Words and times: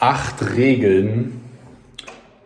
acht 0.00 0.54
Regeln 0.56 1.40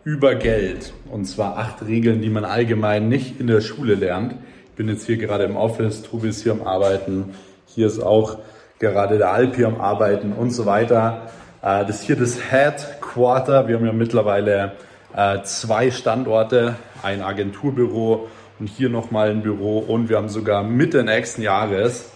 über 0.03 0.35
Geld. 0.35 0.93
Und 1.09 1.25
zwar 1.25 1.57
acht 1.57 1.85
Regeln, 1.85 2.21
die 2.21 2.29
man 2.29 2.45
allgemein 2.45 3.09
nicht 3.09 3.39
in 3.39 3.47
der 3.47 3.61
Schule 3.61 3.95
lernt. 3.95 4.35
Ich 4.65 4.71
bin 4.71 4.87
jetzt 4.89 5.05
hier 5.05 5.17
gerade 5.17 5.43
im 5.43 5.55
Office, 5.55 6.01
Tobi 6.01 6.29
ist 6.29 6.41
hier 6.43 6.53
am 6.53 6.63
Arbeiten. 6.63 7.35
Hier 7.67 7.87
ist 7.87 8.01
auch 8.01 8.39
gerade 8.79 9.17
der 9.17 9.31
Alp 9.31 9.55
hier 9.55 9.67
am 9.67 9.79
Arbeiten 9.79 10.33
und 10.33 10.49
so 10.49 10.65
weiter. 10.65 11.29
Äh, 11.61 11.85
das 11.85 12.01
ist 12.01 12.03
hier 12.03 12.15
das 12.15 12.51
Headquarter. 12.51 13.67
Wir 13.67 13.77
haben 13.77 13.85
ja 13.85 13.93
mittlerweile 13.93 14.73
äh, 15.15 15.43
zwei 15.43 15.91
Standorte, 15.91 16.75
ein 17.03 17.21
Agenturbüro 17.21 18.29
und 18.59 18.67
hier 18.67 18.89
nochmal 18.89 19.29
ein 19.29 19.43
Büro. 19.43 19.77
Und 19.77 20.09
wir 20.09 20.17
haben 20.17 20.29
sogar 20.29 20.63
Mitte 20.63 21.03
nächsten 21.03 21.43
Jahres 21.43 22.12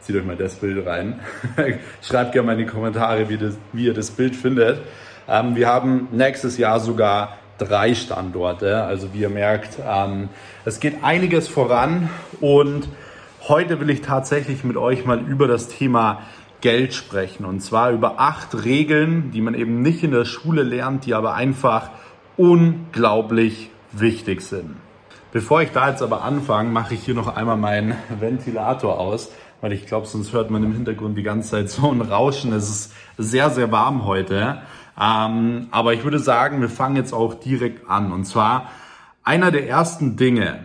Zieht 0.00 0.16
euch 0.16 0.24
mal 0.24 0.36
das 0.36 0.54
Bild 0.54 0.86
rein. 0.86 1.20
Schreibt 2.02 2.32
gerne 2.32 2.46
mal 2.46 2.52
in 2.52 2.66
die 2.66 2.66
Kommentare, 2.66 3.28
wie, 3.28 3.36
das, 3.36 3.56
wie 3.72 3.86
ihr 3.86 3.94
das 3.94 4.10
Bild 4.10 4.36
findet. 4.36 4.80
Ähm, 5.28 5.56
wir 5.56 5.68
haben 5.68 6.08
nächstes 6.12 6.56
Jahr 6.56 6.80
sogar 6.80 7.38
drei 7.58 7.94
Standorte. 7.94 8.84
Also 8.84 9.12
wie 9.12 9.20
ihr 9.20 9.28
merkt, 9.28 9.78
ähm, 9.86 10.28
es 10.64 10.80
geht 10.80 11.02
einiges 11.02 11.48
voran 11.48 12.08
und 12.40 12.88
heute 13.48 13.80
will 13.80 13.90
ich 13.90 14.00
tatsächlich 14.00 14.64
mit 14.64 14.76
euch 14.76 15.04
mal 15.04 15.20
über 15.20 15.48
das 15.48 15.68
Thema 15.68 16.22
Geld 16.60 16.94
sprechen. 16.94 17.44
Und 17.44 17.60
zwar 17.60 17.90
über 17.90 18.18
acht 18.18 18.64
Regeln, 18.64 19.30
die 19.30 19.40
man 19.40 19.54
eben 19.54 19.82
nicht 19.82 20.02
in 20.02 20.10
der 20.10 20.24
Schule 20.24 20.62
lernt, 20.62 21.06
die 21.06 21.14
aber 21.14 21.34
einfach 21.34 21.90
unglaublich 22.36 23.70
wichtig 23.92 24.40
sind. 24.40 24.76
Bevor 25.32 25.62
ich 25.62 25.70
da 25.70 25.90
jetzt 25.90 26.02
aber 26.02 26.22
anfange, 26.22 26.70
mache 26.70 26.94
ich 26.94 27.04
hier 27.04 27.14
noch 27.14 27.34
einmal 27.34 27.56
meinen 27.56 27.94
Ventilator 28.20 28.98
aus 28.98 29.30
weil 29.60 29.72
ich 29.72 29.86
glaube, 29.86 30.06
sonst 30.06 30.32
hört 30.32 30.50
man 30.50 30.62
im 30.62 30.72
Hintergrund 30.72 31.16
die 31.18 31.22
ganze 31.22 31.50
Zeit 31.50 31.70
so 31.70 31.90
ein 31.90 32.00
Rauschen. 32.00 32.52
Es 32.52 32.68
ist 32.68 32.92
sehr, 33.16 33.50
sehr 33.50 33.72
warm 33.72 34.04
heute. 34.04 34.62
Ähm, 35.00 35.68
aber 35.70 35.94
ich 35.94 36.04
würde 36.04 36.18
sagen, 36.18 36.60
wir 36.60 36.68
fangen 36.68 36.96
jetzt 36.96 37.12
auch 37.12 37.34
direkt 37.34 37.88
an. 37.88 38.12
Und 38.12 38.24
zwar 38.24 38.70
einer 39.24 39.50
der 39.50 39.68
ersten 39.68 40.16
Dinge, 40.16 40.64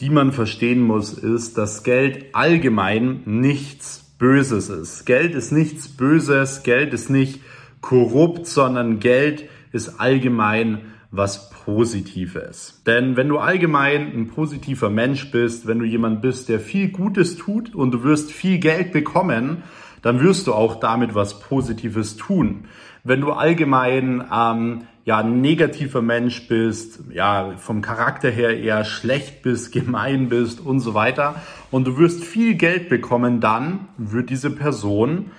die 0.00 0.10
man 0.10 0.32
verstehen 0.32 0.82
muss, 0.82 1.12
ist, 1.12 1.56
dass 1.56 1.84
Geld 1.84 2.34
allgemein 2.34 3.22
nichts 3.24 4.14
Böses 4.18 4.68
ist. 4.68 5.06
Geld 5.06 5.34
ist 5.34 5.52
nichts 5.52 5.88
Böses, 5.88 6.62
Geld 6.62 6.94
ist 6.94 7.10
nicht 7.10 7.40
korrupt, 7.80 8.46
sondern 8.46 9.00
Geld 9.00 9.48
ist 9.74 10.00
allgemein 10.00 10.92
was 11.10 11.50
Positives. 11.50 12.82
Denn 12.86 13.16
wenn 13.16 13.28
du 13.28 13.38
allgemein 13.38 14.12
ein 14.12 14.28
positiver 14.28 14.90
Mensch 14.90 15.30
bist, 15.30 15.66
wenn 15.66 15.78
du 15.78 15.84
jemand 15.84 16.22
bist, 16.22 16.48
der 16.48 16.60
viel 16.60 16.88
Gutes 16.88 17.36
tut 17.36 17.74
und 17.74 17.92
du 17.92 18.02
wirst 18.02 18.32
viel 18.32 18.58
Geld 18.58 18.92
bekommen, 18.92 19.62
dann 20.02 20.20
wirst 20.20 20.46
du 20.46 20.54
auch 20.54 20.80
damit 20.80 21.14
was 21.14 21.40
Positives 21.40 22.16
tun. 22.16 22.64
Wenn 23.04 23.20
du 23.20 23.32
allgemein 23.32 24.24
ähm, 24.32 24.82
ja 25.04 25.22
negativer 25.22 26.02
Mensch 26.02 26.48
bist, 26.48 27.00
ja 27.12 27.54
vom 27.56 27.82
Charakter 27.82 28.30
her 28.30 28.58
eher 28.58 28.84
schlecht 28.84 29.42
bist, 29.42 29.72
gemein 29.72 30.28
bist 30.28 30.60
und 30.60 30.80
so 30.80 30.94
weiter 30.94 31.36
und 31.70 31.86
du 31.86 31.98
wirst 31.98 32.24
viel 32.24 32.54
Geld 32.54 32.88
bekommen, 32.88 33.40
dann 33.40 33.88
wird 33.98 34.30
diese 34.30 34.50
Person 34.50 35.30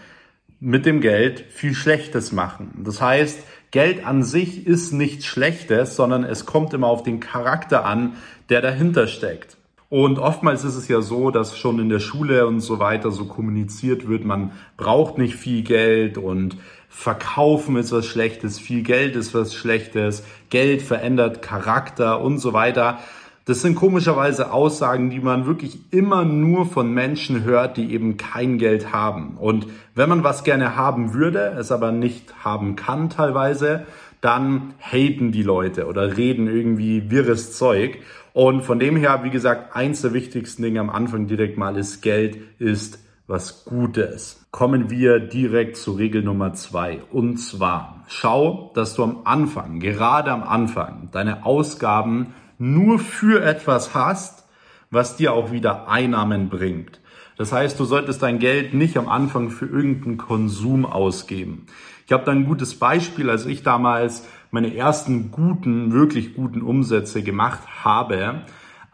mit 0.59 0.85
dem 0.85 1.01
Geld 1.01 1.45
viel 1.49 1.73
Schlechtes 1.73 2.31
machen. 2.31 2.81
Das 2.83 3.01
heißt, 3.01 3.39
Geld 3.75 4.05
an 4.05 4.23
sich 4.23 4.65
ist 4.65 4.93
nichts 4.93 5.25
Schlechtes, 5.25 5.97
sondern 5.97 6.23
es 6.23 6.45
kommt 6.45 6.73
immer 6.73 6.87
auf 6.87 7.03
den 7.03 7.19
Charakter 7.19 7.83
an, 7.83 8.13
der 8.47 8.61
dahinter 8.61 9.05
steckt. 9.05 9.57
Und 9.89 10.17
oftmals 10.17 10.63
ist 10.63 10.75
es 10.75 10.87
ja 10.87 11.01
so, 11.01 11.29
dass 11.29 11.57
schon 11.57 11.79
in 11.79 11.89
der 11.89 11.99
Schule 11.99 12.47
und 12.47 12.61
so 12.61 12.79
weiter 12.79 13.11
so 13.11 13.25
kommuniziert 13.25 14.07
wird, 14.07 14.23
man 14.23 14.53
braucht 14.77 15.17
nicht 15.17 15.35
viel 15.35 15.61
Geld 15.61 16.17
und 16.17 16.55
verkaufen 16.87 17.75
ist 17.75 17.91
was 17.91 18.05
Schlechtes, 18.05 18.59
viel 18.59 18.81
Geld 18.81 19.17
ist 19.17 19.33
was 19.33 19.53
Schlechtes, 19.53 20.23
Geld 20.49 20.81
verändert 20.81 21.41
Charakter 21.41 22.21
und 22.21 22.37
so 22.37 22.53
weiter. 22.53 22.99
Das 23.45 23.61
sind 23.61 23.75
komischerweise 23.75 24.51
Aussagen, 24.51 25.11
die 25.11 25.19
man 25.19 25.45
wirklich 25.45 25.77
immer 25.91 26.25
nur 26.25 26.65
von 26.65 26.91
Menschen 26.91 27.43
hört, 27.43 27.77
die 27.77 27.93
eben 27.93 28.17
kein 28.17 28.57
Geld 28.57 28.91
haben. 28.91 29.37
Und 29.37 29.67
wenn 29.93 30.09
man 30.09 30.23
was 30.23 30.43
gerne 30.43 30.75
haben 30.75 31.13
würde, 31.13 31.55
es 31.59 31.71
aber 31.71 31.91
nicht 31.91 32.43
haben 32.43 32.75
kann 32.75 33.11
teilweise, 33.11 33.85
dann 34.19 34.73
haten 34.79 35.31
die 35.31 35.43
Leute 35.43 35.85
oder 35.85 36.17
reden 36.17 36.47
irgendwie 36.47 37.11
wirres 37.11 37.55
Zeug. 37.55 37.99
Und 38.33 38.63
von 38.63 38.79
dem 38.79 38.95
her, 38.95 39.19
wie 39.21 39.29
gesagt, 39.29 39.75
eins 39.75 40.01
der 40.01 40.13
wichtigsten 40.13 40.63
Dinge 40.63 40.79
am 40.79 40.89
Anfang 40.89 41.27
direkt 41.27 41.55
mal 41.55 41.77
ist, 41.77 42.01
Geld 42.01 42.37
ist 42.57 42.97
was 43.27 43.65
Gutes. 43.65 44.43
Kommen 44.49 44.89
wir 44.89 45.19
direkt 45.19 45.77
zu 45.77 45.91
Regel 45.91 46.23
Nummer 46.23 46.53
zwei. 46.53 47.01
Und 47.11 47.37
zwar, 47.37 48.05
schau, 48.07 48.71
dass 48.73 48.95
du 48.95 49.03
am 49.03 49.19
Anfang, 49.25 49.79
gerade 49.79 50.31
am 50.31 50.41
Anfang, 50.41 51.09
deine 51.11 51.45
Ausgaben 51.45 52.33
nur 52.57 52.99
für 52.99 53.43
etwas 53.43 53.93
hast, 53.93 54.45
was 54.91 55.17
dir 55.17 55.33
auch 55.33 55.51
wieder 55.51 55.87
Einnahmen 55.87 56.49
bringt. 56.49 56.99
Das 57.37 57.51
heißt, 57.51 57.79
du 57.79 57.85
solltest 57.85 58.23
dein 58.23 58.39
Geld 58.39 58.73
nicht 58.73 58.97
am 58.97 59.09
Anfang 59.09 59.49
für 59.49 59.65
irgendeinen 59.65 60.17
Konsum 60.17 60.85
ausgeben. 60.85 61.65
Ich 62.05 62.13
habe 62.13 62.23
da 62.23 62.31
ein 62.31 62.45
gutes 62.45 62.75
Beispiel, 62.79 63.29
als 63.29 63.45
ich 63.45 63.63
damals 63.63 64.25
meine 64.51 64.75
ersten 64.75 65.31
guten, 65.31 65.91
wirklich 65.91 66.35
guten 66.35 66.61
Umsätze 66.61 67.23
gemacht 67.23 67.59
habe, 67.83 68.43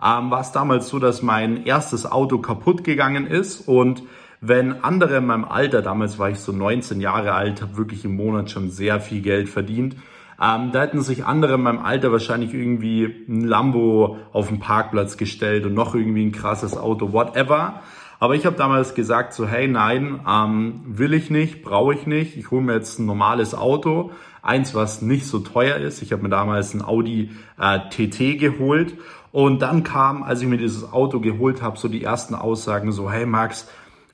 ähm, 0.01 0.31
war 0.31 0.41
es 0.41 0.51
damals 0.51 0.89
so, 0.89 0.97
dass 0.97 1.21
mein 1.21 1.65
erstes 1.65 2.11
Auto 2.11 2.39
kaputt 2.39 2.83
gegangen 2.83 3.27
ist 3.27 3.67
und 3.67 4.01
wenn 4.43 4.83
andere 4.83 5.17
in 5.17 5.27
meinem 5.27 5.45
Alter, 5.45 5.83
damals 5.83 6.17
war 6.17 6.31
ich 6.31 6.39
so 6.39 6.51
19 6.51 6.99
Jahre 6.99 7.33
alt, 7.33 7.61
habe 7.61 7.77
wirklich 7.77 8.05
im 8.05 8.15
Monat 8.15 8.49
schon 8.49 8.71
sehr 8.71 8.99
viel 8.99 9.21
Geld 9.21 9.49
verdient, 9.49 9.95
ähm, 10.41 10.71
da 10.71 10.81
hätten 10.81 11.01
sich 11.01 11.25
andere 11.25 11.53
in 11.53 11.61
meinem 11.61 11.79
Alter 11.79 12.11
wahrscheinlich 12.11 12.53
irgendwie 12.53 13.05
ein 13.29 13.41
Lambo 13.41 14.17
auf 14.33 14.47
den 14.47 14.59
Parkplatz 14.59 15.17
gestellt 15.17 15.65
und 15.65 15.75
noch 15.75 15.93
irgendwie 15.93 16.25
ein 16.25 16.31
krasses 16.31 16.75
Auto, 16.75 17.13
whatever. 17.13 17.81
Aber 18.19 18.35
ich 18.35 18.45
habe 18.45 18.55
damals 18.55 18.95
gesagt, 18.95 19.33
so 19.33 19.47
hey, 19.47 19.67
nein, 19.67 20.19
ähm, 20.27 20.81
will 20.85 21.13
ich 21.13 21.29
nicht, 21.29 21.63
brauche 21.63 21.93
ich 21.93 22.07
nicht. 22.07 22.37
Ich 22.37 22.49
hole 22.49 22.61
mir 22.61 22.73
jetzt 22.73 22.99
ein 22.99 23.05
normales 23.05 23.53
Auto, 23.53 24.11
eins, 24.41 24.73
was 24.73 25.01
nicht 25.01 25.27
so 25.27 25.39
teuer 25.39 25.77
ist. 25.77 26.01
Ich 26.01 26.11
habe 26.11 26.23
mir 26.23 26.29
damals 26.29 26.73
ein 26.73 26.83
Audi 26.83 27.31
äh, 27.59 27.79
TT 27.89 28.39
geholt. 28.39 28.95
Und 29.31 29.61
dann 29.61 29.83
kam, 29.83 30.23
als 30.23 30.41
ich 30.41 30.47
mir 30.47 30.57
dieses 30.57 30.91
Auto 30.91 31.19
geholt 31.19 31.61
habe, 31.61 31.77
so 31.77 31.87
die 31.87 32.03
ersten 32.03 32.35
Aussagen 32.35 32.91
so, 32.91 33.11
hey 33.11 33.25
Max, 33.25 33.69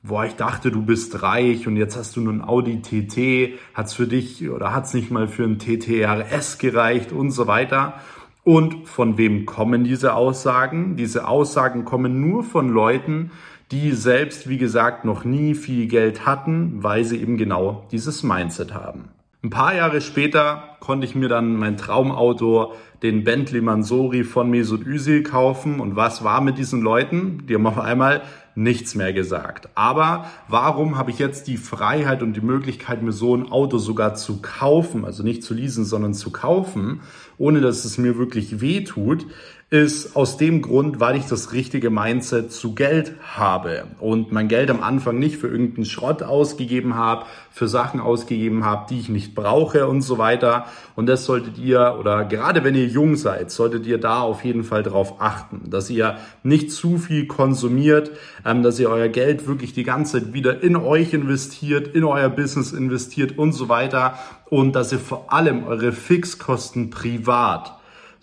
boah, 0.07 0.25
ich 0.25 0.35
dachte, 0.35 0.71
du 0.71 0.81
bist 0.81 1.21
reich 1.21 1.67
und 1.67 1.75
jetzt 1.77 1.97
hast 1.97 2.15
du 2.15 2.21
nur 2.21 2.33
ein 2.33 2.43
Audi 2.43 2.81
TT, 2.81 3.59
hat's 3.73 3.93
für 3.93 4.07
dich 4.07 4.49
oder 4.49 4.73
hat's 4.73 4.93
nicht 4.93 5.11
mal 5.11 5.27
für 5.27 5.43
ein 5.43 5.59
TTRS 5.59 6.57
gereicht 6.57 7.11
und 7.11 7.31
so 7.31 7.47
weiter. 7.47 7.95
Und 8.43 8.87
von 8.87 9.17
wem 9.17 9.45
kommen 9.45 9.83
diese 9.83 10.13
Aussagen? 10.13 10.95
Diese 10.95 11.27
Aussagen 11.27 11.83
kommen 11.83 12.21
nur 12.21 12.43
von 12.43 12.69
Leuten, 12.69 13.31
die 13.71 13.91
selbst, 13.91 14.47
wie 14.47 14.57
gesagt, 14.57 15.03
noch 15.03 15.25
nie 15.25 15.53
viel 15.53 15.87
Geld 15.87 16.25
hatten, 16.25 16.81
weil 16.81 17.03
sie 17.03 17.19
eben 17.19 17.37
genau 17.37 17.85
dieses 17.91 18.23
Mindset 18.23 18.73
haben. 18.73 19.09
Ein 19.43 19.49
paar 19.49 19.75
Jahre 19.75 20.01
später 20.01 20.77
konnte 20.79 21.05
ich 21.05 21.13
mir 21.13 21.29
dann 21.29 21.57
mein 21.57 21.77
Traumauto, 21.77 22.73
den 23.03 23.23
Bentley 23.23 23.61
Mansori 23.61 24.23
von 24.23 24.49
Mesut 24.49 24.85
Özil 24.85 25.23
kaufen. 25.23 25.79
Und 25.79 25.95
was 25.95 26.23
war 26.23 26.41
mit 26.41 26.57
diesen 26.57 26.81
Leuten? 26.81 27.43
Die 27.47 27.55
haben 27.55 27.67
auf 27.67 27.77
einmal 27.77 28.23
nichts 28.57 28.95
mehr 28.95 29.13
gesagt. 29.13 29.69
Aber 29.75 30.25
warum 30.47 30.97
habe 30.97 31.11
ich 31.11 31.19
jetzt 31.19 31.47
die 31.47 31.57
Freiheit 31.57 32.23
und 32.23 32.33
die 32.33 32.41
Möglichkeit, 32.41 33.03
mir 33.03 33.11
so 33.11 33.35
ein 33.35 33.51
Auto 33.51 33.77
sogar 33.77 34.15
zu 34.15 34.41
kaufen, 34.41 35.05
also 35.05 35.21
nicht 35.21 35.43
zu 35.43 35.53
leasen, 35.53 35.85
sondern 35.85 36.15
zu 36.15 36.31
kaufen, 36.31 37.01
ohne 37.37 37.61
dass 37.61 37.85
es 37.85 37.99
mir 37.99 38.17
wirklich 38.17 38.59
weh 38.59 38.83
tut? 38.83 39.27
Ist 39.69 40.15
aus 40.15 40.37
dem 40.37 40.61
Grund, 40.61 41.01
weil 41.01 41.17
ich 41.17 41.25
das 41.25 41.51
richtige 41.51 41.89
Mindset 41.89 42.53
zu 42.53 42.73
Geld 42.73 43.15
habe 43.35 43.83
und 43.99 44.31
mein 44.31 44.47
Geld 44.47 44.69
am 44.69 44.81
Anfang 44.81 45.19
nicht 45.19 45.35
für 45.35 45.49
irgendeinen 45.49 45.83
Schrott 45.83 46.23
ausgegeben 46.23 46.95
habe, 46.95 47.25
für 47.51 47.67
Sachen 47.67 47.99
ausgegeben 47.99 48.63
habe, 48.63 48.85
die 48.89 48.97
ich 48.97 49.09
nicht 49.09 49.35
brauche 49.35 49.85
und 49.87 50.03
so 50.03 50.17
weiter. 50.17 50.67
Und 50.95 51.07
das 51.07 51.25
solltet 51.25 51.57
ihr, 51.57 51.97
oder 51.99 52.23
gerade 52.23 52.63
wenn 52.63 52.75
ihr 52.75 52.85
jung 52.85 53.17
seid, 53.17 53.51
solltet 53.51 53.85
ihr 53.85 53.97
da 53.97 54.21
auf 54.21 54.45
jeden 54.45 54.63
Fall 54.63 54.83
darauf 54.83 55.19
achten, 55.19 55.69
dass 55.69 55.89
ihr 55.89 56.15
nicht 56.43 56.71
zu 56.71 56.97
viel 56.97 57.27
konsumiert, 57.27 58.11
ähm, 58.45 58.63
dass 58.63 58.79
ihr 58.79 58.89
euer 58.89 59.09
Geld 59.09 59.47
wirklich 59.47 59.73
die 59.73 59.83
ganze 59.83 60.23
Zeit 60.23 60.31
wieder 60.31 60.63
in 60.63 60.77
euch 60.77 61.13
investiert, 61.13 61.89
in 61.89 62.05
euer 62.05 62.29
Business 62.29 62.71
investiert 62.71 63.37
und 63.37 63.51
so 63.51 63.67
weiter. 63.67 64.17
Und 64.45 64.77
dass 64.77 64.93
ihr 64.93 64.99
vor 64.99 65.33
allem 65.33 65.65
eure 65.65 65.91
Fixkosten 65.91 66.89
privat 66.89 67.76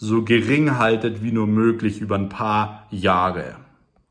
so 0.05 0.23
gering 0.23 0.77
haltet 0.79 1.23
wie 1.23 1.33
nur 1.33 1.47
möglich 1.47 2.01
über 2.01 2.17
ein 2.17 2.29
paar 2.29 2.87
Jahre. 2.91 3.56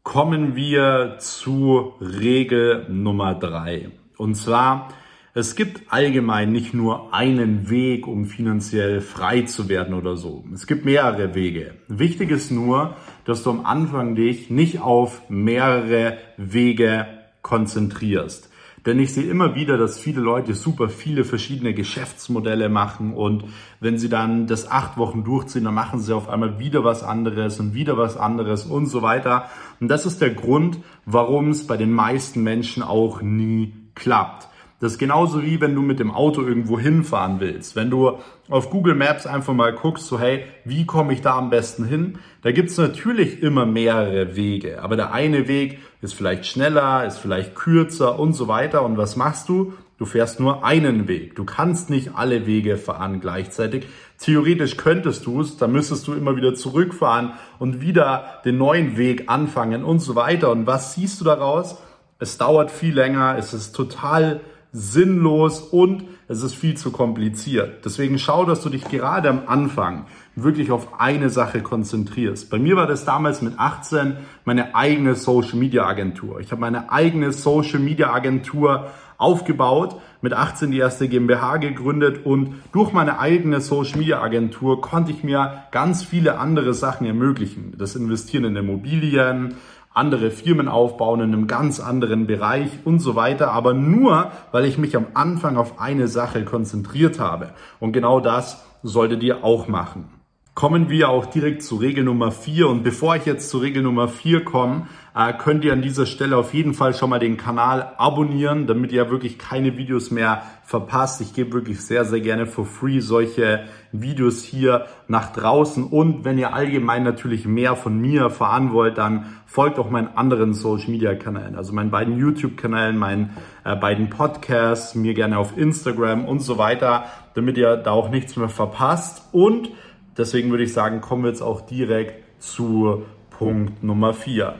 Kommen 0.01 0.55
wir 0.55 1.17
zu 1.19 1.93
Regel 2.01 2.87
Nummer 2.89 3.35
drei. 3.35 3.89
Und 4.17 4.35
zwar, 4.35 4.89
es 5.35 5.55
gibt 5.55 5.93
allgemein 5.93 6.51
nicht 6.51 6.73
nur 6.73 7.13
einen 7.13 7.69
Weg, 7.69 8.07
um 8.07 8.25
finanziell 8.25 9.01
frei 9.01 9.41
zu 9.43 9.69
werden 9.69 9.93
oder 9.93 10.17
so. 10.17 10.43
Es 10.53 10.65
gibt 10.67 10.83
mehrere 10.83 11.35
Wege. 11.35 11.75
Wichtig 11.87 12.31
ist 12.31 12.51
nur, 12.51 12.95
dass 13.25 13.43
du 13.43 13.51
am 13.51 13.65
Anfang 13.65 14.15
dich 14.15 14.49
nicht 14.49 14.81
auf 14.81 15.29
mehrere 15.29 16.17
Wege 16.37 17.07
konzentrierst. 17.43 18.49
Denn 18.85 18.99
ich 18.99 19.13
sehe 19.13 19.23
immer 19.23 19.55
wieder, 19.55 19.77
dass 19.77 19.97
viele 19.97 20.19
Leute 20.19 20.55
super 20.55 20.89
viele 20.89 21.23
verschiedene 21.23 21.73
Geschäftsmodelle 21.73 22.67
machen 22.67 23.13
und 23.13 23.45
wenn 23.79 23.97
sie 23.97 24.09
dann 24.09 24.45
das 24.45 24.69
acht 24.69 24.97
Wochen 24.97 25.23
durchziehen, 25.23 25.63
dann 25.63 25.73
machen 25.73 25.99
sie 25.99 26.13
auf 26.13 26.27
einmal 26.27 26.59
wieder 26.59 26.83
was 26.83 27.01
anderes 27.01 27.59
und 27.59 27.73
wieder 27.73 27.97
was 27.97 28.17
anderes 28.17 28.65
und 28.65 28.87
so 28.87 29.01
weiter. 29.01 29.49
Und 29.79 29.87
das 29.87 30.05
ist 30.05 30.21
der 30.21 30.31
Grund, 30.31 30.79
warum 31.05 31.49
es 31.49 31.65
bei 31.65 31.77
den 31.77 31.91
meisten 31.91 32.43
Menschen 32.43 32.83
auch 32.83 33.21
nie 33.21 33.73
klappt. 33.95 34.49
Das 34.83 34.91
ist 34.91 34.99
genauso 34.99 35.43
wie 35.43 35.61
wenn 35.61 35.75
du 35.75 35.81
mit 35.81 36.01
dem 36.01 36.11
Auto 36.11 36.41
irgendwo 36.41 36.77
hinfahren 36.77 37.39
willst. 37.39 37.77
Wenn 37.77 37.89
du 37.89 38.17
auf 38.49 38.69
Google 38.69 38.95
Maps 38.95 39.25
einfach 39.25 39.53
mal 39.53 39.71
guckst, 39.71 40.07
so 40.07 40.19
hey, 40.19 40.43
wie 40.65 40.85
komme 40.85 41.13
ich 41.13 41.21
da 41.21 41.37
am 41.37 41.49
besten 41.49 41.85
hin? 41.85 42.19
Da 42.41 42.51
gibt's 42.51 42.77
natürlich 42.77 43.41
immer 43.41 43.65
mehrere 43.65 44.35
Wege. 44.35 44.83
Aber 44.83 44.97
der 44.97 45.13
eine 45.13 45.47
Weg 45.47 45.79
ist 46.01 46.13
vielleicht 46.13 46.45
schneller, 46.45 47.05
ist 47.05 47.17
vielleicht 47.17 47.55
kürzer 47.55 48.19
und 48.19 48.33
so 48.33 48.49
weiter. 48.49 48.83
Und 48.83 48.97
was 48.97 49.15
machst 49.15 49.47
du? 49.47 49.71
Du 49.97 50.03
fährst 50.03 50.41
nur 50.41 50.65
einen 50.65 51.07
Weg. 51.07 51.35
Du 51.35 51.45
kannst 51.45 51.89
nicht 51.89 52.15
alle 52.15 52.45
Wege 52.45 52.75
fahren 52.75 53.21
gleichzeitig. 53.21 53.87
Theoretisch 54.17 54.75
könntest 54.75 55.25
du 55.25 55.39
es, 55.39 55.55
dann 55.55 55.71
müsstest 55.71 56.07
du 56.07 56.13
immer 56.13 56.35
wieder 56.35 56.55
zurückfahren 56.55 57.31
und 57.57 57.79
wieder 57.79 58.41
den 58.43 58.57
neuen 58.57 58.97
Weg 58.97 59.29
anfangen 59.29 59.85
und 59.85 59.99
so 59.99 60.15
weiter. 60.15 60.51
Und 60.51 60.67
was 60.67 60.93
siehst 60.93 61.21
du 61.21 61.23
daraus? 61.23 61.77
Es 62.19 62.37
dauert 62.37 62.69
viel 62.69 62.93
länger, 62.93 63.37
es 63.37 63.53
ist 63.53 63.73
total 63.73 64.41
sinnlos 64.73 65.61
und 65.61 66.03
es 66.27 66.41
ist 66.41 66.55
viel 66.55 66.75
zu 66.75 66.91
kompliziert. 66.91 67.85
Deswegen 67.85 68.17
schau, 68.17 68.43
dass 68.43 68.61
du 68.61 68.69
dich 68.69 68.85
gerade 68.85 69.29
am 69.29 69.43
Anfang 69.45 70.07
wirklich 70.35 70.71
auf 70.71 70.99
eine 70.99 71.29
Sache 71.29 71.61
konzentrierst. 71.61 72.49
Bei 72.49 72.57
mir 72.57 72.75
war 72.75 72.87
das 72.87 73.05
damals 73.05 73.43
mit 73.43 73.59
18 73.59 74.17
meine 74.45 74.75
eigene 74.75 75.13
Social 75.13 75.59
Media 75.59 75.85
Agentur. 75.85 76.39
Ich 76.39 76.51
habe 76.51 76.59
meine 76.59 76.91
eigene 76.91 77.31
Social 77.31 77.79
Media 77.79 78.11
Agentur 78.11 78.89
aufgebaut, 79.17 80.01
mit 80.21 80.33
18 80.33 80.71
die 80.71 80.79
erste 80.79 81.07
GmbH 81.07 81.57
gegründet 81.57 82.25
und 82.25 82.55
durch 82.71 82.93
meine 82.93 83.19
eigene 83.19 83.61
Social 83.61 83.99
Media 83.99 84.21
Agentur 84.21 84.81
konnte 84.81 85.11
ich 85.11 85.23
mir 85.23 85.65
ganz 85.71 86.03
viele 86.03 86.39
andere 86.39 86.73
Sachen 86.73 87.05
ermöglichen. 87.05 87.75
Das 87.77 87.95
Investieren 87.95 88.45
in 88.45 88.55
Immobilien, 88.55 89.55
andere 89.93 90.31
Firmen 90.31 90.67
aufbauen 90.67 91.21
in 91.21 91.33
einem 91.33 91.47
ganz 91.47 91.79
anderen 91.79 92.25
Bereich 92.27 92.69
und 92.83 92.99
so 92.99 93.15
weiter, 93.15 93.51
aber 93.51 93.73
nur, 93.73 94.31
weil 94.51 94.65
ich 94.65 94.77
mich 94.77 94.95
am 94.95 95.07
Anfang 95.13 95.57
auf 95.57 95.79
eine 95.79 96.07
Sache 96.07 96.45
konzentriert 96.45 97.19
habe. 97.19 97.51
Und 97.79 97.93
genau 97.93 98.19
das 98.19 98.65
solltet 98.81 99.23
ihr 99.23 99.43
auch 99.43 99.67
machen. 99.67 100.09
Kommen 100.55 100.89
wir 100.89 101.09
auch 101.09 101.25
direkt 101.25 101.63
zu 101.63 101.77
Regel 101.77 102.03
Nummer 102.03 102.31
4 102.31 102.69
und 102.69 102.83
bevor 102.83 103.15
ich 103.15 103.25
jetzt 103.25 103.49
zu 103.49 103.57
Regel 103.57 103.81
Nummer 103.81 104.07
4 104.07 104.43
komme, 104.43 104.87
äh, 105.15 105.33
könnt 105.33 105.63
ihr 105.63 105.73
an 105.73 105.81
dieser 105.81 106.05
Stelle 106.05 106.37
auf 106.37 106.53
jeden 106.53 106.73
Fall 106.73 106.93
schon 106.93 107.09
mal 107.09 107.19
den 107.19 107.37
Kanal 107.37 107.93
abonnieren, 107.97 108.67
damit 108.67 108.91
ihr 108.91 109.09
wirklich 109.09 109.37
keine 109.37 109.77
Videos 109.77 110.11
mehr 110.11 110.43
verpasst. 110.63 111.21
Ich 111.21 111.33
gebe 111.33 111.53
wirklich 111.53 111.81
sehr, 111.81 112.05
sehr 112.05 112.21
gerne 112.21 112.45
for 112.45 112.65
free 112.65 112.99
solche 112.99 113.65
Videos 113.91 114.43
hier 114.43 114.87
nach 115.07 115.31
draußen 115.33 115.83
und 115.83 116.25
wenn 116.25 116.37
ihr 116.37 116.53
allgemein 116.53 117.03
natürlich 117.03 117.45
mehr 117.45 117.75
von 117.75 117.99
mir 117.99 118.21
erfahren 118.21 118.73
wollt, 118.73 118.97
dann 118.97 119.25
folgt 119.45 119.79
auch 119.79 119.89
meinen 119.89 120.09
anderen 120.15 120.53
Social 120.53 120.89
Media 120.89 121.13
Kanälen, 121.15 121.55
also 121.55 121.73
meinen 121.73 121.91
beiden 121.91 122.17
YouTube 122.17 122.57
Kanälen, 122.57 122.97
meinen 122.97 123.37
äh, 123.63 123.75
beiden 123.75 124.09
Podcasts, 124.09 124.95
mir 124.95 125.13
gerne 125.13 125.37
auf 125.37 125.57
Instagram 125.57 126.25
und 126.25 126.39
so 126.39 126.57
weiter, 126.57 127.05
damit 127.35 127.57
ihr 127.57 127.77
da 127.77 127.91
auch 127.91 128.09
nichts 128.09 128.35
mehr 128.35 128.49
verpasst 128.49 129.29
und 129.31 129.69
Deswegen 130.17 130.51
würde 130.51 130.63
ich 130.63 130.73
sagen, 130.73 131.01
kommen 131.01 131.23
wir 131.23 131.29
jetzt 131.29 131.41
auch 131.41 131.61
direkt 131.61 132.23
zu 132.41 133.03
Punkt 133.31 133.83
Nummer 133.83 134.13
4. 134.13 134.59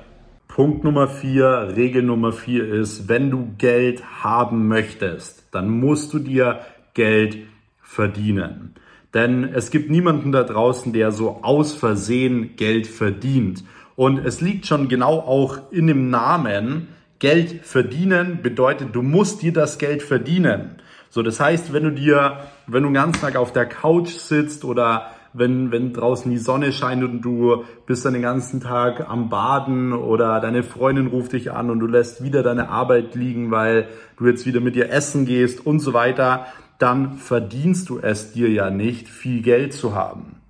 Punkt 0.53 0.83
Nummer 0.83 1.07
4, 1.07 1.73
Regel 1.75 2.03
Nummer 2.03 2.31
4 2.31 2.71
ist, 2.75 3.09
wenn 3.09 3.31
du 3.31 3.55
Geld 3.57 4.03
haben 4.23 4.67
möchtest, 4.67 5.47
dann 5.49 5.67
musst 5.67 6.13
du 6.13 6.19
dir 6.19 6.59
Geld 6.93 7.39
verdienen. 7.81 8.75
Denn 9.15 9.45
es 9.45 9.71
gibt 9.71 9.89
niemanden 9.89 10.31
da 10.31 10.43
draußen, 10.43 10.93
der 10.93 11.11
so 11.11 11.39
aus 11.41 11.73
Versehen 11.73 12.55
Geld 12.55 12.85
verdient. 12.85 13.63
Und 13.95 14.19
es 14.19 14.41
liegt 14.41 14.67
schon 14.67 14.89
genau 14.89 15.21
auch 15.21 15.71
in 15.71 15.87
dem 15.87 16.11
Namen, 16.11 16.89
Geld 17.17 17.65
verdienen 17.65 18.43
bedeutet, 18.43 18.89
du 18.93 19.01
musst 19.01 19.41
dir 19.41 19.53
das 19.53 19.79
Geld 19.79 20.03
verdienen. 20.03 20.75
So, 21.09 21.23
das 21.23 21.39
heißt, 21.39 21.73
wenn 21.73 21.83
du 21.83 21.91
dir, 21.91 22.41
wenn 22.67 22.83
du 22.83 22.89
den 22.89 22.93
ganzen 22.93 23.21
Tag 23.21 23.37
auf 23.37 23.53
der 23.53 23.65
Couch 23.65 24.09
sitzt 24.09 24.65
oder 24.65 25.12
wenn, 25.33 25.71
wenn 25.71 25.93
draußen 25.93 26.29
die 26.31 26.37
Sonne 26.37 26.71
scheint 26.71 27.03
und 27.03 27.21
du 27.21 27.63
bist 27.85 28.05
dann 28.05 28.13
den 28.13 28.21
ganzen 28.21 28.61
Tag 28.61 29.09
am 29.09 29.29
Baden 29.29 29.93
oder 29.93 30.39
deine 30.39 30.63
Freundin 30.63 31.07
ruft 31.07 31.33
dich 31.33 31.51
an 31.51 31.69
und 31.69 31.79
du 31.79 31.87
lässt 31.87 32.23
wieder 32.23 32.43
deine 32.43 32.69
Arbeit 32.69 33.15
liegen, 33.15 33.51
weil 33.51 33.87
du 34.17 34.27
jetzt 34.27 34.45
wieder 34.45 34.59
mit 34.59 34.75
ihr 34.75 34.91
essen 34.91 35.25
gehst 35.25 35.65
und 35.65 35.79
so 35.79 35.93
weiter, 35.93 36.45
dann 36.77 37.17
verdienst 37.17 37.89
du 37.89 37.99
es 37.99 38.33
dir 38.33 38.49
ja 38.49 38.69
nicht, 38.69 39.07
viel 39.07 39.41
Geld 39.41 39.73
zu 39.73 39.95
haben. 39.95 40.42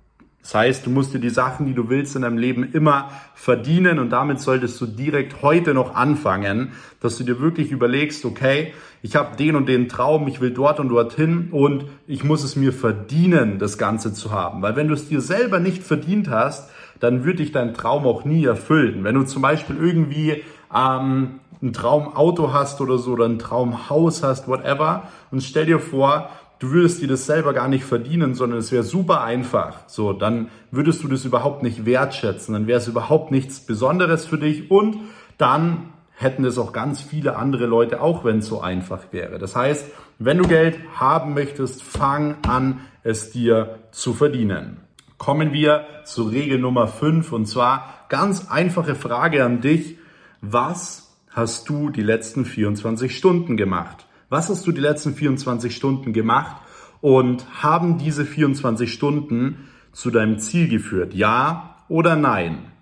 Das 0.44 0.54
heißt, 0.54 0.84
du 0.84 0.90
musst 0.90 1.14
dir 1.14 1.20
die 1.20 1.30
Sachen, 1.30 1.64
die 1.64 1.72
du 1.72 1.88
willst 1.88 2.16
in 2.16 2.22
deinem 2.22 2.36
Leben 2.36 2.70
immer 2.74 3.10
verdienen 3.34 3.98
und 3.98 4.10
damit 4.10 4.40
solltest 4.40 4.78
du 4.78 4.84
direkt 4.84 5.40
heute 5.40 5.72
noch 5.72 5.94
anfangen, 5.94 6.72
dass 7.00 7.16
du 7.16 7.24
dir 7.24 7.40
wirklich 7.40 7.70
überlegst, 7.70 8.26
okay, 8.26 8.74
ich 9.00 9.16
habe 9.16 9.36
den 9.36 9.56
und 9.56 9.70
den 9.70 9.88
Traum, 9.88 10.28
ich 10.28 10.42
will 10.42 10.50
dort 10.50 10.80
und 10.80 10.90
dorthin 10.90 11.48
und 11.50 11.86
ich 12.06 12.24
muss 12.24 12.44
es 12.44 12.56
mir 12.56 12.74
verdienen, 12.74 13.58
das 13.58 13.78
Ganze 13.78 14.12
zu 14.12 14.32
haben. 14.32 14.60
Weil 14.60 14.76
wenn 14.76 14.88
du 14.88 14.92
es 14.92 15.08
dir 15.08 15.22
selber 15.22 15.60
nicht 15.60 15.82
verdient 15.82 16.28
hast, 16.28 16.70
dann 17.00 17.24
wird 17.24 17.38
dich 17.38 17.50
dein 17.50 17.72
Traum 17.72 18.06
auch 18.06 18.26
nie 18.26 18.44
erfüllen. 18.44 19.02
Wenn 19.02 19.14
du 19.14 19.22
zum 19.22 19.40
Beispiel 19.40 19.76
irgendwie 19.80 20.42
ähm, 20.74 21.40
ein 21.62 21.72
Traumauto 21.72 22.52
hast 22.52 22.82
oder 22.82 22.98
so 22.98 23.12
oder 23.12 23.24
ein 23.24 23.38
Traumhaus 23.38 24.22
hast, 24.22 24.46
whatever, 24.46 25.04
und 25.30 25.42
stell 25.42 25.64
dir 25.64 25.80
vor, 25.80 26.28
du 26.58 26.70
würdest 26.70 27.02
dir 27.02 27.08
das 27.08 27.26
selber 27.26 27.52
gar 27.52 27.68
nicht 27.68 27.84
verdienen, 27.84 28.34
sondern 28.34 28.58
es 28.58 28.72
wäre 28.72 28.82
super 28.82 29.22
einfach. 29.22 29.88
So, 29.88 30.12
dann 30.12 30.48
würdest 30.70 31.02
du 31.02 31.08
das 31.08 31.24
überhaupt 31.24 31.62
nicht 31.62 31.86
wertschätzen, 31.86 32.54
dann 32.54 32.66
wäre 32.66 32.78
es 32.78 32.88
überhaupt 32.88 33.30
nichts 33.30 33.60
Besonderes 33.60 34.26
für 34.26 34.38
dich 34.38 34.70
und 34.70 34.98
dann 35.38 35.92
hätten 36.16 36.44
es 36.44 36.58
auch 36.58 36.72
ganz 36.72 37.00
viele 37.00 37.36
andere 37.36 37.66
Leute 37.66 38.00
auch, 38.00 38.24
wenn 38.24 38.38
es 38.38 38.46
so 38.46 38.60
einfach 38.60 39.00
wäre. 39.10 39.38
Das 39.38 39.56
heißt, 39.56 39.90
wenn 40.18 40.38
du 40.38 40.46
Geld 40.46 40.78
haben 40.94 41.34
möchtest, 41.34 41.82
fang 41.82 42.36
an, 42.46 42.80
es 43.02 43.32
dir 43.32 43.80
zu 43.90 44.14
verdienen. 44.14 44.78
Kommen 45.18 45.52
wir 45.52 45.86
zur 46.04 46.30
Regel 46.30 46.58
Nummer 46.58 46.86
5 46.86 47.32
und 47.32 47.46
zwar 47.46 48.06
ganz 48.08 48.48
einfache 48.50 48.94
Frage 48.94 49.44
an 49.44 49.60
dich. 49.60 49.98
Was 50.40 51.16
hast 51.30 51.68
du 51.68 51.90
die 51.90 52.02
letzten 52.02 52.44
24 52.44 53.16
Stunden 53.16 53.56
gemacht? 53.56 54.06
Was 54.34 54.48
hast 54.48 54.66
du 54.66 54.72
die 54.72 54.80
letzten 54.80 55.14
24 55.14 55.76
Stunden 55.76 56.12
gemacht 56.12 56.56
und 57.00 57.62
haben 57.62 57.98
diese 57.98 58.24
24 58.24 58.92
Stunden 58.92 59.68
zu 59.92 60.10
deinem 60.10 60.40
Ziel 60.40 60.66
geführt? 60.66 61.14
Ja 61.14 61.76
oder 61.88 62.16
nein? 62.16 62.72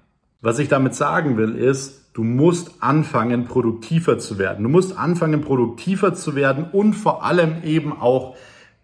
Was 0.41 0.59
ich 0.59 0.69
damit 0.69 0.95
sagen 0.95 1.37
will, 1.37 1.55
ist, 1.55 2.09
du 2.15 2.25
musst 2.25 2.83
anfangen, 2.83 3.45
produktiver 3.45 4.19
zu 4.19 4.39
werden. 4.39 4.63
Du 4.63 4.71
musst 4.71 4.97
anfangen, 4.97 5.43
produktiver 5.43 6.15
zu 6.15 6.35
werden 6.35 6.71
und 6.73 6.95
vor 6.95 7.23
allem 7.23 7.63
eben 7.65 7.93
auch 8.01 8.35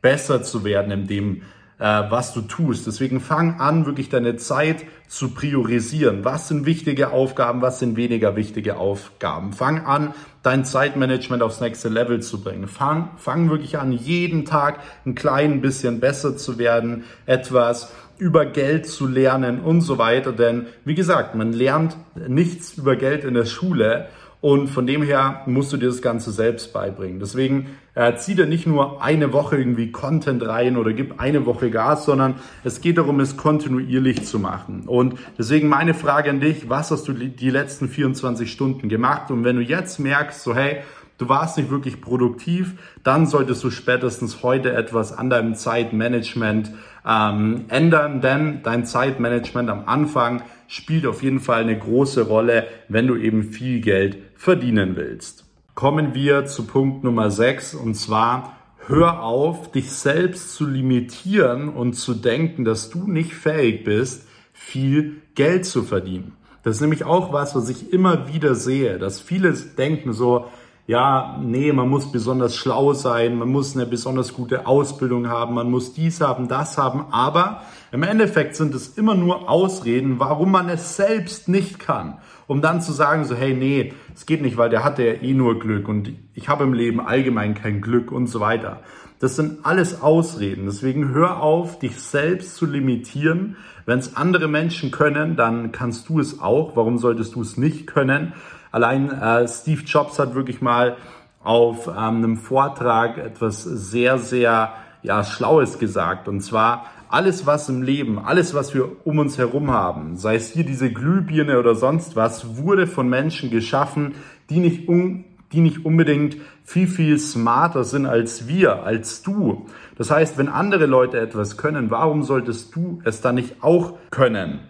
besser 0.03 0.43
zu 0.43 0.63
werden 0.63 0.93
in 0.93 1.07
dem, 1.07 1.43
was 1.79 2.35
du 2.35 2.41
tust. 2.41 2.87
Deswegen 2.87 3.21
fang 3.21 3.61
an, 3.61 3.87
wirklich 3.87 4.09
deine 4.09 4.37
Zeit 4.37 4.85
zu 5.07 5.31
priorisieren. 5.31 6.25
Was 6.25 6.49
sind 6.49 6.67
wichtige 6.67 7.11
Aufgaben, 7.11 7.63
was 7.63 7.79
sind 7.79 7.97
weniger 7.97 8.37
wichtige 8.37 8.77
Aufgaben? 8.77 9.53
Fang 9.53 9.87
an, 9.87 10.13
dein 10.43 10.65
Zeitmanagement 10.65 11.43
aufs 11.43 11.61
nächste 11.61 11.89
Level 11.89 12.21
zu 12.21 12.43
bringen. 12.43 12.67
Fang, 12.67 13.11
fang 13.17 13.49
wirklich 13.49 13.79
an, 13.79 13.93
jeden 13.93 14.45
Tag 14.45 14.81
ein 15.07 15.15
klein 15.15 15.61
bisschen 15.61 16.01
besser 16.01 16.37
zu 16.37 16.59
werden, 16.59 17.05
etwas 17.27 17.93
über 18.19 18.47
Geld 18.47 18.87
zu 18.87 19.07
lernen 19.07 19.61
und 19.61 19.81
so 19.81 19.99
weiter. 19.99 20.33
Denn 20.33 20.67
wie 20.85 20.95
gesagt, 20.97 21.35
man 21.37 21.53
lernt 21.53 21.97
nichts 22.17 22.75
über 22.75 22.97
Geld 22.97 23.25
in 23.25 23.35
der 23.35 23.47
Schule 23.47 24.09
und 24.41 24.69
von 24.69 24.87
dem 24.87 25.03
her 25.03 25.43
musst 25.47 25.73
du 25.73 25.77
dir 25.77 25.89
das 25.89 26.01
Ganze 26.01 26.31
selbst 26.31 26.73
beibringen. 26.73 27.19
Deswegen 27.19 27.67
äh, 27.95 28.15
zieh 28.15 28.37
dir 28.37 28.47
nicht 28.47 28.67
nur 28.67 29.03
eine 29.03 29.33
Woche 29.33 29.57
irgendwie 29.57 29.91
Content 29.91 30.47
rein 30.47 30.77
oder 30.77 30.93
gib 30.93 31.21
eine 31.21 31.45
Woche 31.45 31.71
Gas, 31.71 32.05
sondern 32.05 32.37
es 32.63 32.81
geht 32.81 32.99
darum, 32.99 33.19
es 33.19 33.37
kontinuierlich 33.37 34.25
zu 34.25 34.39
machen. 34.39 34.85
Und 34.87 35.19
deswegen 35.37 35.69
meine 35.69 35.95
Frage 35.95 36.31
an 36.31 36.39
dich, 36.39 36.69
was 36.69 36.93
hast 36.93 37.09
du 37.09 37.13
die 37.13 37.51
letzten 37.51 37.89
24 37.89 38.51
Stunden 38.53 38.89
gemacht? 38.89 39.33
Und 39.33 39.43
wenn 39.43 39.57
du 39.57 39.63
jetzt 39.63 39.99
merkst, 39.99 40.41
so 40.41 40.55
hey, 40.55 40.83
du 41.19 41.29
warst 41.29 41.59
nicht 41.59 41.71
wirklich 41.71 42.01
produktiv, 42.01 42.75
dann 43.03 43.27
solltest 43.27 43.63
du 43.65 43.71
spätestens 43.71 44.43
heute 44.43 44.73
etwas 44.73 45.13
an 45.13 45.29
deinem 45.29 45.55
Zeitmanagement 45.55 46.71
ähm, 47.07 47.65
ändern, 47.69 48.21
denn 48.21 48.61
dein 48.63 48.87
Zeitmanagement 48.87 49.69
am 49.69 49.85
Anfang 49.87 50.43
spielt 50.69 51.07
auf 51.07 51.23
jeden 51.23 51.41
Fall 51.41 51.63
eine 51.63 51.79
große 51.79 52.23
Rolle, 52.23 52.67
wenn 52.89 53.07
du 53.07 53.17
eben 53.17 53.43
viel 53.43 53.81
Geld 53.81 54.19
verdienen 54.37 54.97
willst. 54.97 55.45
Kommen 55.75 56.15
wir 56.15 56.47
zu 56.47 56.67
Punkt 56.67 57.05
Nummer 57.05 57.31
6 57.31 57.75
und 57.75 57.95
zwar 57.95 58.57
hör 58.87 59.23
auf, 59.23 59.71
dich 59.71 59.91
selbst 59.93 60.55
zu 60.55 60.67
limitieren 60.67 61.69
und 61.69 61.95
zu 61.95 62.15
denken, 62.15 62.65
dass 62.65 62.91
du 62.91 63.07
nicht 63.07 63.35
fähig 63.35 63.85
bist, 63.85 64.27
viel 64.53 65.23
Geld 65.35 65.67
zu 65.67 65.83
verdienen. 65.83 66.33
Das 66.63 66.77
ist 66.77 66.81
nämlich 66.81 67.05
auch 67.05 67.33
was, 67.33 67.55
was 67.55 67.69
ich 67.69 67.93
immer 67.93 68.29
wieder 68.33 68.55
sehe, 68.55 68.99
dass 68.99 69.21
viele 69.21 69.53
denken 69.53 70.13
so, 70.13 70.47
ja, 70.89 71.39
nee, 71.43 71.71
man 71.71 71.91
muss 71.91 72.11
besonders 72.11 72.57
schlau 72.57 72.95
sein, 72.95 73.37
man 73.37 73.51
muss 73.51 73.77
eine 73.77 73.85
besonders 73.85 74.33
gute 74.33 74.67
Ausbildung 74.67 75.29
haben, 75.29 75.55
man 75.55 75.71
muss 75.71 75.93
dies 75.93 76.23
haben, 76.23 76.49
das 76.49 76.79
haben, 76.79 77.13
aber 77.13 77.61
im 77.93 78.03
Endeffekt 78.03 78.57
sind 78.57 78.75
es 78.75 78.97
immer 78.97 79.15
nur 79.15 79.51
Ausreden, 79.51 80.19
warum 80.19 80.51
man 80.51 80.71
es 80.71 80.97
selbst 80.97 81.47
nicht 81.47 81.79
kann. 81.79 82.17
Um 82.47 82.63
dann 82.63 82.81
zu 82.81 82.93
sagen, 82.93 83.27
so, 83.27 83.35
hey, 83.35 83.53
nee, 83.53 83.93
es 84.15 84.25
geht 84.25 84.41
nicht, 84.41 84.57
weil 84.57 84.71
der 84.71 84.83
hatte 84.83 85.07
ja 85.07 85.13
eh 85.13 85.35
nur 85.35 85.59
Glück 85.59 85.89
und 85.89 86.11
ich 86.33 86.49
habe 86.49 86.65
im 86.65 86.73
Leben 86.73 87.01
allgemein 87.01 87.53
kein 87.53 87.83
Glück 87.83 88.11
und 88.11 88.27
so 88.27 88.41
weiter. 88.41 88.81
Das 89.21 89.35
sind 89.35 89.65
alles 89.65 90.01
Ausreden. 90.01 90.67
Deswegen 90.67 91.09
hör 91.09 91.43
auf, 91.43 91.79
dich 91.79 92.01
selbst 92.01 92.57
zu 92.57 92.67
limitieren. 92.67 93.57
Wenn 93.85 93.99
es 93.99 94.17
andere 94.17 94.49
Menschen 94.49 94.91
können, 94.91 95.35
dann 95.35 95.73
kannst 95.73 96.09
du 96.09 96.21
es 96.21 96.41
auch. 96.41 96.77
Warum 96.77 96.99
solltest 96.99 97.35
du 97.35 97.43
es 97.43 97.57
nicht 97.57 97.87
können? 97.87 98.33
Allein 98.71 99.11
äh, 99.11 99.49
Steve 99.49 99.83
Jobs 99.83 100.19
hat 100.19 100.35
wirklich 100.35 100.61
mal 100.61 100.97
auf 101.43 101.89
ähm, 101.89 101.95
einem 101.97 102.37
Vortrag 102.37 103.19
etwas 103.19 103.65
sehr, 103.65 104.19
sehr 104.19 104.73
ja, 105.03 105.25
Schlaues 105.25 105.79
gesagt. 105.79 106.29
Und 106.29 106.41
zwar, 106.43 106.87
alles 107.09 107.47
was 107.47 107.69
im 107.69 107.83
Leben, 107.83 108.19
alles 108.19 108.55
was 108.55 108.75
wir 108.75 109.07
um 109.07 109.19
uns 109.19 109.39
herum 109.39 109.71
haben, 109.71 110.17
sei 110.17 110.35
es 110.35 110.53
hier 110.53 110.65
diese 110.65 110.93
Glühbirne 110.93 111.59
oder 111.59 111.75
sonst 111.75 112.17
was, 112.17 112.59
wurde 112.59 112.87
von 112.87 113.09
Menschen 113.09 113.51
geschaffen, 113.51 114.15
die 114.51 114.61
nicht, 114.61 114.89
un 114.89 115.25
die 115.53 115.61
nicht 115.61 115.85
unbedingt 115.85 116.37
viel, 116.65 116.87
viel 116.87 117.19
smarter 117.19 117.85
sind 117.85 118.07
als 118.07 118.49
wir, 118.49 118.83
als 118.83 119.23
du. 119.23 119.67
Das 119.97 120.11
heißt, 120.11 120.39
wenn 120.39 120.49
andere 120.49 120.87
Leute 120.87 121.19
etwas 121.19 121.57
können, 121.57 121.91
warum 121.91 122.23
solltest 122.23 122.75
du 122.75 123.01
es 123.05 123.21
dann 123.21 123.37
nicht 123.37 123.63
auch 123.63 123.95
können? 124.11 124.61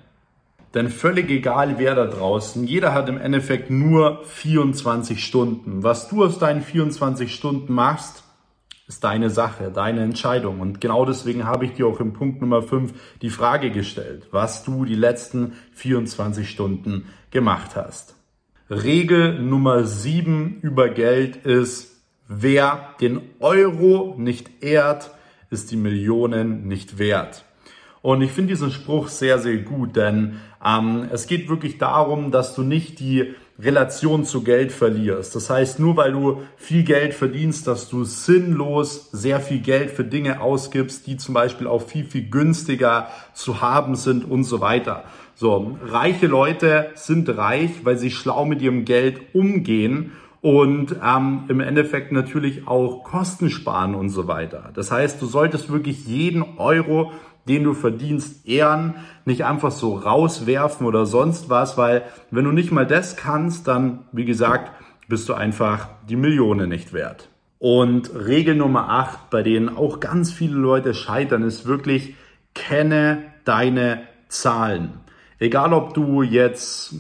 Denn 0.75 0.91
völlig 0.91 1.31
egal, 1.31 1.79
wer 1.79 1.95
da 1.95 2.07
draußen, 2.07 2.65
jeder 2.65 2.93
hat 2.93 3.09
im 3.09 3.19
Endeffekt 3.19 3.71
nur 3.71 4.23
24 4.25 5.25
Stunden. 5.25 5.83
Was 5.83 6.09
du 6.09 6.25
aus 6.25 6.39
deinen 6.39 6.61
24 6.61 7.35
Stunden 7.35 7.73
machst, 7.73 8.23
ist 8.87 9.05
deine 9.05 9.31
Sache, 9.31 9.71
deine 9.71 10.03
Entscheidung. 10.03 10.61
Und 10.61 10.81
genau 10.81 11.05
deswegen 11.05 11.45
habe 11.45 11.65
ich 11.65 11.73
dir 11.73 11.87
auch 11.87 12.01
im 12.01 12.13
Punkt 12.13 12.41
Nummer 12.41 12.63
5 12.63 12.93
die 13.23 13.31
Frage 13.31 13.71
gestellt, 13.71 14.29
was 14.31 14.65
du 14.65 14.85
die 14.85 14.95
letzten 14.95 15.55
24 15.75 16.49
Stunden 16.49 17.07
gemacht 17.31 17.77
hast. 17.77 18.18
Regel 18.71 19.39
Nummer 19.39 19.85
7 19.85 20.59
über 20.61 20.91
Geld 20.91 21.37
ist, 21.37 22.03
wer 22.29 22.95
den 23.01 23.23
Euro 23.41 24.15
nicht 24.19 24.63
ehrt, 24.63 25.11
ist 25.49 25.71
die 25.71 25.77
Millionen 25.77 26.69
nicht 26.69 26.99
wert. 26.99 27.47
Und 28.03 28.21
ich 28.21 28.31
finde 28.31 28.53
diesen 28.53 28.71
Spruch 28.71 29.09
sehr, 29.09 29.39
sehr 29.39 29.57
gut, 29.57 29.97
denn 29.97 30.41
ähm, 30.63 31.09
es 31.11 31.27
geht 31.27 31.49
wirklich 31.49 31.79
darum, 31.79 32.31
dass 32.31 32.55
du 32.55 32.63
nicht 32.63 33.01
die 33.01 33.35
Relation 33.59 34.25
zu 34.25 34.45
Geld 34.45 34.71
verlierst. 34.71 35.35
Das 35.35 35.49
heißt, 35.49 35.81
nur 35.81 35.97
weil 35.97 36.13
du 36.13 36.43
viel 36.57 36.85
Geld 36.85 37.15
verdienst, 37.15 37.67
dass 37.67 37.89
du 37.89 38.05
sinnlos 38.05 39.11
sehr 39.13 39.41
viel 39.41 39.61
Geld 39.61 39.91
für 39.91 40.05
Dinge 40.05 40.41
ausgibst, 40.41 41.07
die 41.07 41.17
zum 41.17 41.35
Beispiel 41.35 41.67
auch 41.67 41.83
viel, 41.83 42.05
viel 42.05 42.29
günstiger 42.29 43.09
zu 43.33 43.63
haben 43.63 43.97
sind 43.97 44.25
und 44.25 44.45
so 44.45 44.61
weiter. 44.61 45.05
So, 45.41 45.79
reiche 45.85 46.27
Leute 46.27 46.91
sind 46.95 47.29
reich, 47.29 47.85
weil 47.85 47.97
sie 47.97 48.11
schlau 48.11 48.45
mit 48.45 48.61
ihrem 48.61 48.85
Geld 48.85 49.21
umgehen 49.35 50.11
und 50.41 50.97
ähm, 51.01 51.45
im 51.47 51.61
Endeffekt 51.61 52.11
natürlich 52.11 52.67
auch 52.67 53.05
Kosten 53.05 53.49
sparen 53.49 53.95
und 53.95 54.09
so 54.09 54.27
weiter. 54.27 54.73
Das 54.75 54.91
heißt, 54.91 55.23
du 55.23 55.27
solltest 55.27 55.71
wirklich 55.71 56.09
jeden 56.09 56.43
Euro 56.59 57.13
den 57.49 57.65
du 57.65 57.73
verdienst, 57.73 58.47
ehren, 58.47 58.95
nicht 59.25 59.45
einfach 59.45 59.71
so 59.71 59.95
rauswerfen 59.95 60.87
oder 60.87 61.07
sonst 61.07 61.49
was, 61.49 61.79
weil 61.79 62.03
wenn 62.31 62.45
du 62.45 62.53
nicht 62.53 62.73
mal 62.73 62.87
das 62.87 63.17
kannst, 63.17 63.67
dann, 63.67 64.01
wie 64.13 64.25
gesagt, 64.27 64.71
bist 65.09 65.29
du 65.29 65.35
einfach 65.35 65.89
die 66.11 66.17
Millionen 66.17 66.69
nicht 66.69 66.93
wert. 66.93 67.31
Und 67.59 68.15
Regel 68.15 68.55
Nummer 68.55 68.91
8, 68.91 69.31
bei 69.31 69.43
denen 69.43 69.71
auch 69.71 69.99
ganz 69.99 70.31
viele 70.31 70.57
Leute 70.57 70.95
scheitern, 70.95 71.43
ist 71.43 71.65
wirklich, 71.65 72.17
kenne 72.55 73.23
deine 73.45 74.03
Zahlen. 74.29 75.01
Egal, 75.41 75.73
ob 75.73 75.95
du 75.95 76.23
jetzt 76.23 76.95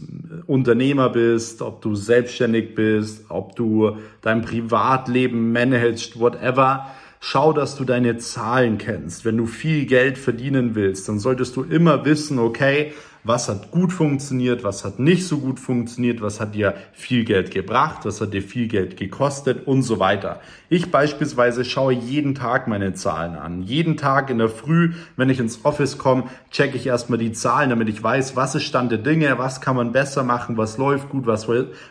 Unternehmer 0.46 1.08
bist, 1.08 1.60
ob 1.60 1.82
du 1.82 1.96
selbstständig 1.96 2.74
bist, 2.74 3.24
ob 3.30 3.56
du 3.56 3.96
dein 4.22 4.42
Privatleben 4.42 5.52
managst, 5.52 6.20
whatever, 6.20 6.86
Schau, 7.20 7.52
dass 7.52 7.76
du 7.76 7.84
deine 7.84 8.16
Zahlen 8.18 8.78
kennst. 8.78 9.24
Wenn 9.24 9.36
du 9.36 9.46
viel 9.46 9.86
Geld 9.86 10.18
verdienen 10.18 10.76
willst, 10.76 11.08
dann 11.08 11.18
solltest 11.18 11.56
du 11.56 11.64
immer 11.64 12.04
wissen, 12.04 12.38
okay, 12.38 12.92
was 13.24 13.48
hat 13.48 13.70
gut 13.70 13.92
funktioniert, 13.92 14.64
was 14.64 14.84
hat 14.84 14.98
nicht 14.98 15.26
so 15.26 15.38
gut 15.38 15.60
funktioniert, 15.60 16.22
was 16.22 16.40
hat 16.40 16.54
dir 16.54 16.74
viel 16.92 17.24
Geld 17.24 17.50
gebracht, 17.50 18.04
was 18.04 18.20
hat 18.20 18.32
dir 18.32 18.42
viel 18.42 18.68
Geld 18.68 18.96
gekostet 18.96 19.66
und 19.66 19.82
so 19.82 19.98
weiter. 19.98 20.40
Ich 20.68 20.90
beispielsweise 20.90 21.64
schaue 21.64 21.92
jeden 21.92 22.34
Tag 22.34 22.68
meine 22.68 22.94
Zahlen 22.94 23.36
an. 23.36 23.62
Jeden 23.62 23.96
Tag 23.96 24.30
in 24.30 24.38
der 24.38 24.48
Früh, 24.48 24.92
wenn 25.16 25.30
ich 25.30 25.40
ins 25.40 25.64
Office 25.64 25.98
komme, 25.98 26.24
checke 26.50 26.76
ich 26.76 26.86
erstmal 26.86 27.18
die 27.18 27.32
Zahlen, 27.32 27.70
damit 27.70 27.88
ich 27.88 28.02
weiß, 28.02 28.36
was 28.36 28.54
ist 28.54 28.64
Stand 28.64 28.90
der 28.92 28.98
Dinge, 28.98 29.38
was 29.38 29.60
kann 29.60 29.76
man 29.76 29.92
besser 29.92 30.22
machen, 30.22 30.56
was 30.56 30.78
läuft 30.78 31.08
gut, 31.08 31.26
was, 31.26 31.48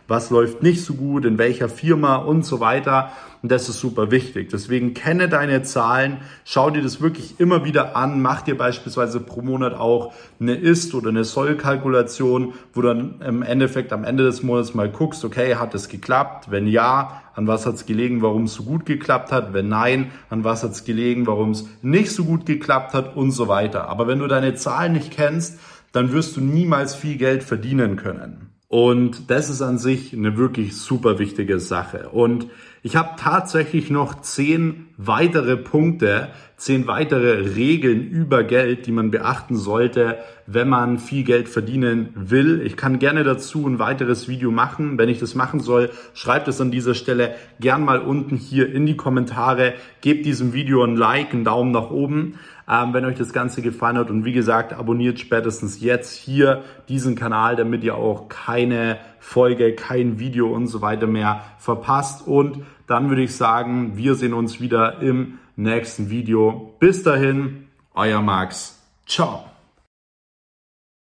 was 0.07 0.29
läuft 0.29 0.63
nicht 0.63 0.83
so 0.83 0.93
gut, 0.93 1.25
in 1.25 1.37
welcher 1.37 1.69
Firma 1.69 2.17
und 2.17 2.45
so 2.45 2.59
weiter. 2.59 3.11
Und 3.47 3.51
das 3.53 3.69
ist 3.69 3.79
super 3.79 4.11
wichtig. 4.11 4.49
Deswegen 4.49 4.93
kenne 4.93 5.29
deine 5.29 5.63
Zahlen, 5.63 6.17
schau 6.43 6.69
dir 6.69 6.81
das 6.81 6.99
wirklich 6.99 7.39
immer 7.39 7.63
wieder 7.63 7.95
an, 7.95 8.21
mach 8.21 8.41
dir 8.41 8.57
beispielsweise 8.57 9.21
pro 9.21 9.41
Monat 9.41 9.73
auch 9.73 10.11
eine 10.41 10.53
Ist- 10.53 10.93
oder 10.93 11.11
eine 11.11 11.23
Soll-Kalkulation, 11.23 12.55
wo 12.73 12.81
dann 12.81 13.21
im 13.25 13.43
Endeffekt 13.43 13.93
am 13.93 14.03
Ende 14.03 14.25
des 14.25 14.43
Monats 14.43 14.73
mal 14.73 14.89
guckst, 14.89 15.23
okay, 15.23 15.55
hat 15.55 15.73
es 15.75 15.87
geklappt? 15.87 16.51
Wenn 16.51 16.67
ja, 16.67 17.21
an 17.35 17.47
was 17.47 17.65
hat 17.65 17.75
es 17.75 17.85
gelegen, 17.85 18.21
warum 18.21 18.43
es 18.43 18.53
so 18.53 18.63
gut 18.63 18.85
geklappt 18.85 19.31
hat? 19.31 19.53
Wenn 19.53 19.69
nein, 19.69 20.11
an 20.29 20.43
was 20.43 20.63
hat 20.63 20.71
es 20.71 20.83
gelegen, 20.83 21.25
warum 21.25 21.51
es 21.51 21.69
nicht 21.81 22.11
so 22.11 22.25
gut 22.25 22.45
geklappt 22.45 22.93
hat 22.93 23.15
und 23.15 23.31
so 23.31 23.47
weiter. 23.47 23.87
Aber 23.87 24.07
wenn 24.07 24.19
du 24.19 24.27
deine 24.27 24.55
Zahlen 24.55 24.91
nicht 24.91 25.11
kennst, 25.11 25.57
dann 25.93 26.11
wirst 26.11 26.35
du 26.35 26.41
niemals 26.41 26.95
viel 26.95 27.15
Geld 27.15 27.43
verdienen 27.43 27.95
können. 27.95 28.46
Und 28.69 29.31
das 29.31 29.49
ist 29.49 29.61
an 29.61 29.77
sich 29.77 30.13
eine 30.13 30.35
wirklich 30.35 30.75
super 30.75 31.19
wichtige 31.19 31.57
Sache. 31.57 32.09
Und 32.09 32.47
ich 32.83 32.97
habe 32.97 33.11
tatsächlich 33.17 33.89
noch 33.89 34.19
zehn 34.19 34.87
weitere 34.97 35.55
Punkte, 35.55 36.29
zehn 36.57 36.85
weitere 36.85 37.55
Regeln 37.55 38.09
über 38.09 38.43
Geld, 38.43 38.85
die 38.85 38.91
man 38.91 39.09
beachten 39.09 39.55
sollte, 39.55 40.17
wenn 40.47 40.67
man 40.67 40.99
viel 40.99 41.23
Geld 41.23 41.47
verdienen 41.47 42.09
will. 42.13 42.61
Ich 42.61 42.75
kann 42.75 42.99
gerne 42.99 43.23
dazu 43.23 43.65
ein 43.65 43.79
weiteres 43.79 44.27
Video 44.27 44.51
machen. 44.51 44.97
Wenn 44.97 45.07
ich 45.07 45.19
das 45.19 45.33
machen 45.33 45.61
soll, 45.61 45.89
schreibt 46.13 46.49
es 46.49 46.59
an 46.59 46.69
dieser 46.69 46.93
Stelle 46.93 47.35
gern 47.61 47.85
mal 47.85 47.99
unten 47.99 48.35
hier 48.35 48.69
in 48.69 48.85
die 48.85 48.97
Kommentare. 48.97 49.75
Gebt 50.01 50.25
diesem 50.25 50.51
Video 50.51 50.83
ein 50.83 50.97
Like, 50.97 51.33
einen 51.33 51.45
Daumen 51.45 51.71
nach 51.71 51.89
oben 51.89 52.37
ähm, 52.69 52.93
wenn 52.93 53.05
euch 53.05 53.17
das 53.17 53.33
Ganze 53.33 53.61
gefallen 53.61 53.97
hat. 53.97 54.09
Und 54.09 54.25
wie 54.25 54.33
gesagt, 54.33 54.73
abonniert 54.73 55.19
spätestens 55.19 55.79
jetzt 55.81 56.13
hier 56.13 56.63
diesen 56.89 57.15
Kanal, 57.15 57.55
damit 57.55 57.83
ihr 57.83 57.95
auch 57.95 58.27
keine 58.27 58.97
Folge, 59.19 59.73
kein 59.73 60.19
Video 60.19 60.53
und 60.53 60.67
so 60.67 60.81
weiter 60.81 61.07
mehr 61.07 61.41
verpasst. 61.57 62.27
Und 62.27 62.65
dann 62.87 63.09
würde 63.09 63.23
ich 63.23 63.35
sagen, 63.35 63.93
wir 63.95 64.15
sehen 64.15 64.33
uns 64.33 64.59
wieder 64.59 65.01
im 65.01 65.39
nächsten 65.55 66.09
Video. 66.09 66.73
Bis 66.79 67.03
dahin, 67.03 67.67
euer 67.93 68.21
Max. 68.21 68.81
Ciao. 69.05 69.56